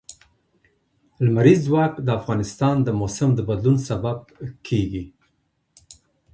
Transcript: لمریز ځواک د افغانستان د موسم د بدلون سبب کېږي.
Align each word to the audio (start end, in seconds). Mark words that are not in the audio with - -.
لمریز 1.25 1.59
ځواک 1.67 1.93
د 2.01 2.09
افغانستان 2.19 2.75
د 2.83 2.89
موسم 3.01 3.29
د 3.35 3.39
بدلون 3.49 3.77
سبب 3.89 4.17
کېږي. 4.67 5.03